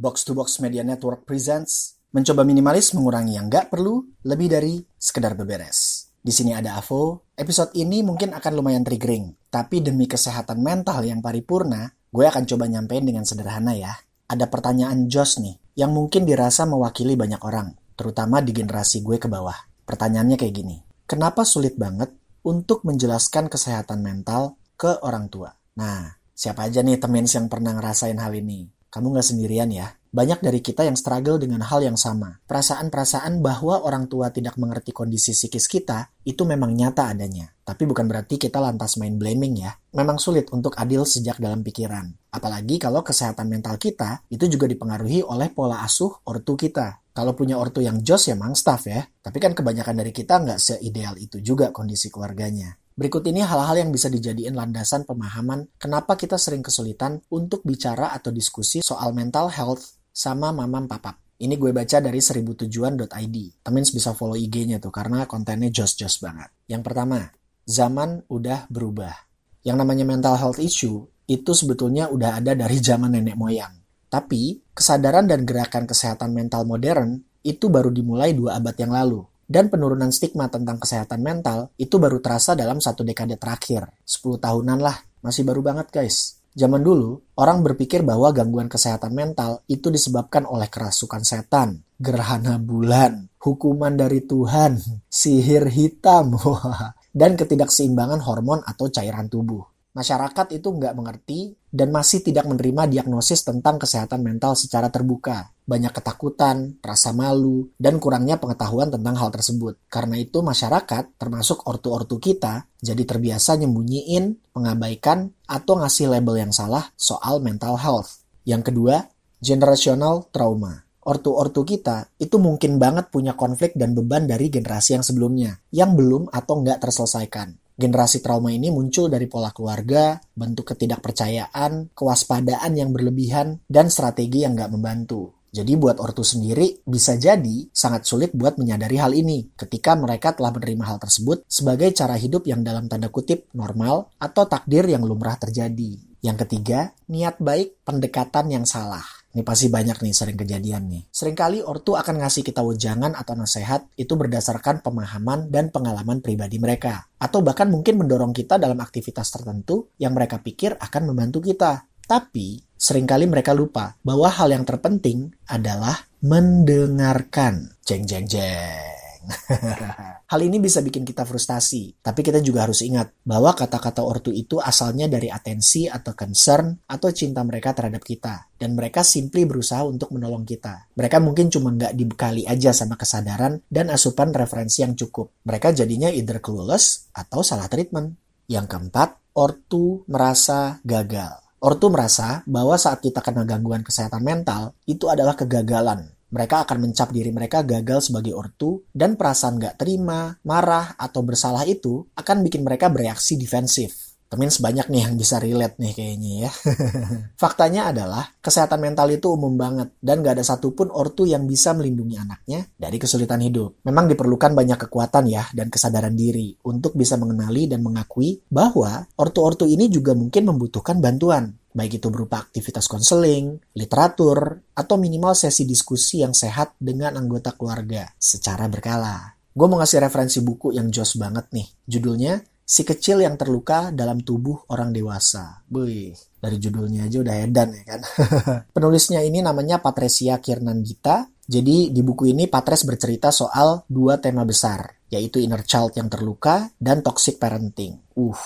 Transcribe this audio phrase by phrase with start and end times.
[0.00, 5.36] Box to Box Media Network presents mencoba minimalis mengurangi yang nggak perlu lebih dari sekedar
[5.36, 6.08] beberes.
[6.16, 7.28] Di sini ada Avo.
[7.36, 12.64] Episode ini mungkin akan lumayan triggering, tapi demi kesehatan mental yang paripurna, gue akan coba
[12.64, 13.92] nyampein dengan sederhana ya.
[14.24, 19.28] Ada pertanyaan Josh nih, yang mungkin dirasa mewakili banyak orang, terutama di generasi gue ke
[19.28, 19.68] bawah.
[19.84, 22.08] Pertanyaannya kayak gini, kenapa sulit banget
[22.40, 25.52] untuk menjelaskan kesehatan mental ke orang tua?
[25.76, 28.79] Nah, siapa aja nih temen yang pernah ngerasain hal ini?
[28.90, 29.94] Kamu nggak sendirian ya.
[30.10, 32.42] Banyak dari kita yang struggle dengan hal yang sama.
[32.42, 37.46] Perasaan-perasaan bahwa orang tua tidak mengerti kondisi psikis kita itu memang nyata adanya.
[37.62, 39.70] Tapi bukan berarti kita lantas main blaming ya.
[39.94, 42.10] Memang sulit untuk adil sejak dalam pikiran.
[42.34, 47.06] Apalagi kalau kesehatan mental kita itu juga dipengaruhi oleh pola asuh ortu kita.
[47.14, 49.06] Kalau punya ortu yang jos ya mang staff ya.
[49.06, 52.74] Tapi kan kebanyakan dari kita nggak seideal itu juga kondisi keluarganya.
[53.00, 58.28] Berikut ini hal-hal yang bisa dijadikan landasan pemahaman kenapa kita sering kesulitan untuk bicara atau
[58.28, 61.16] diskusi soal mental health sama mamam papap.
[61.40, 63.36] Ini gue baca dari seributujuan.id.
[63.64, 66.52] Temen bisa follow IG-nya tuh karena kontennya jos-jos banget.
[66.68, 67.24] Yang pertama,
[67.64, 69.16] zaman udah berubah.
[69.64, 73.80] Yang namanya mental health issue itu sebetulnya udah ada dari zaman nenek moyang.
[74.12, 79.66] Tapi, kesadaran dan gerakan kesehatan mental modern itu baru dimulai dua abad yang lalu dan
[79.66, 83.90] penurunan stigma tentang kesehatan mental itu baru terasa dalam satu dekade terakhir.
[84.06, 84.94] 10 tahunan lah,
[85.26, 86.38] masih baru banget guys.
[86.54, 93.26] Zaman dulu, orang berpikir bahwa gangguan kesehatan mental itu disebabkan oleh kerasukan setan, gerhana bulan,
[93.42, 94.78] hukuman dari Tuhan,
[95.10, 96.38] sihir hitam,
[97.20, 99.66] dan ketidakseimbangan hormon atau cairan tubuh.
[99.90, 105.54] Masyarakat itu nggak mengerti dan masih tidak menerima diagnosis tentang kesehatan mental secara terbuka.
[105.64, 109.78] Banyak ketakutan, rasa malu, dan kurangnya pengetahuan tentang hal tersebut.
[109.86, 116.90] Karena itu masyarakat, termasuk ortu-ortu kita, jadi terbiasa nyembunyiin, mengabaikan, atau ngasih label yang salah
[116.98, 118.26] soal mental health.
[118.42, 119.06] Yang kedua,
[119.38, 125.58] generational trauma ortu-ortu kita itu mungkin banget punya konflik dan beban dari generasi yang sebelumnya,
[125.72, 127.56] yang belum atau nggak terselesaikan.
[127.80, 134.52] Generasi trauma ini muncul dari pola keluarga, bentuk ketidakpercayaan, kewaspadaan yang berlebihan, dan strategi yang
[134.52, 135.40] nggak membantu.
[135.48, 140.54] Jadi buat ortu sendiri bisa jadi sangat sulit buat menyadari hal ini ketika mereka telah
[140.54, 145.40] menerima hal tersebut sebagai cara hidup yang dalam tanda kutip normal atau takdir yang lumrah
[145.40, 145.98] terjadi.
[146.20, 149.19] Yang ketiga, niat baik pendekatan yang salah.
[149.30, 151.02] Ini pasti banyak nih sering kejadian nih.
[151.06, 157.06] Seringkali ortu akan ngasih kita wejangan atau nasihat itu berdasarkan pemahaman dan pengalaman pribadi mereka.
[157.22, 161.86] Atau bahkan mungkin mendorong kita dalam aktivitas tertentu yang mereka pikir akan membantu kita.
[162.10, 167.78] Tapi sering kali mereka lupa bahwa hal yang terpenting adalah mendengarkan.
[167.86, 168.99] Jeng jeng jeng.
[170.32, 174.62] Hal ini bisa bikin kita frustasi, tapi kita juga harus ingat bahwa kata-kata ortu itu
[174.62, 178.48] asalnya dari atensi atau concern atau cinta mereka terhadap kita.
[178.60, 180.92] Dan mereka simply berusaha untuk menolong kita.
[180.94, 185.32] Mereka mungkin cuma nggak dibekali aja sama kesadaran dan asupan referensi yang cukup.
[185.48, 188.14] Mereka jadinya either clueless atau salah treatment.
[188.50, 191.40] Yang keempat, ortu merasa gagal.
[191.60, 197.10] Ortu merasa bahwa saat kita kena gangguan kesehatan mental, itu adalah kegagalan mereka akan mencap
[197.10, 202.62] diri mereka gagal sebagai ortu dan perasaan gak terima, marah, atau bersalah itu akan bikin
[202.62, 204.10] mereka bereaksi defensif.
[204.30, 206.50] Temen sebanyak nih yang bisa relate nih kayaknya ya.
[207.42, 212.14] Faktanya adalah kesehatan mental itu umum banget dan gak ada satupun ortu yang bisa melindungi
[212.14, 213.82] anaknya dari kesulitan hidup.
[213.82, 219.66] Memang diperlukan banyak kekuatan ya dan kesadaran diri untuk bisa mengenali dan mengakui bahwa ortu-ortu
[219.66, 226.22] ini juga mungkin membutuhkan bantuan baik itu berupa aktivitas konseling, literatur, atau minimal sesi diskusi
[226.22, 229.38] yang sehat dengan anggota keluarga secara berkala.
[229.50, 231.68] Gue mau ngasih referensi buku yang jos banget nih.
[231.86, 232.38] Judulnya
[232.70, 235.66] Si Kecil Yang Terluka Dalam Tubuh Orang Dewasa.
[235.74, 238.00] Wih, dari judulnya aja udah edan ya kan.
[238.78, 241.26] Penulisnya ini namanya Patresia Kirnandita.
[241.50, 246.70] Jadi di buku ini Patres bercerita soal dua tema besar, yaitu inner child yang terluka
[246.78, 247.98] dan toxic parenting.
[248.14, 248.38] Uh,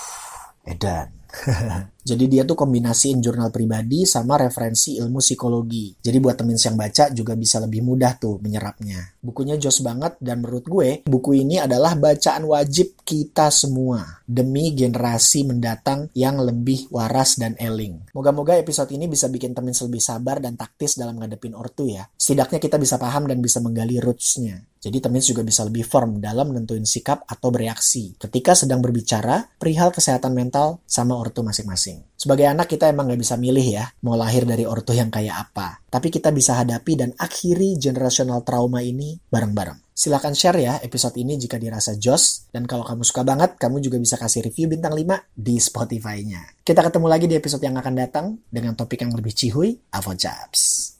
[0.65, 1.13] edan.
[2.05, 5.97] Jadi dia tuh kombinasiin jurnal pribadi sama referensi ilmu psikologi.
[5.97, 9.17] Jadi buat temen yang baca juga bisa lebih mudah tuh menyerapnya.
[9.25, 15.49] Bukunya jos banget dan menurut gue buku ini adalah bacaan wajib kita semua demi generasi
[15.49, 18.13] mendatang yang lebih waras dan eling.
[18.13, 22.05] Moga-moga episode ini bisa bikin temen lebih sabar dan taktis dalam ngadepin ortu ya.
[22.13, 24.61] Setidaknya kita bisa paham dan bisa menggali rootsnya.
[24.85, 29.89] Jadi temen juga bisa lebih firm dalam nentuin sikap atau bereaksi ketika sedang berbicara perihal
[29.89, 31.94] kesehatan mental sama ortu masing-masing.
[32.15, 35.83] Sebagai anak kita emang gak bisa milih ya, mau lahir dari ortu yang kayak apa.
[35.91, 39.85] Tapi kita bisa hadapi dan akhiri generational trauma ini bareng-bareng.
[39.95, 42.51] Silahkan share ya episode ini jika dirasa jos.
[42.51, 46.63] Dan kalau kamu suka banget, kamu juga bisa kasih review bintang 5 di Spotify-nya.
[46.63, 49.79] Kita ketemu lagi di episode yang akan datang dengan topik yang lebih cihuy,
[50.15, 50.94] Jabs.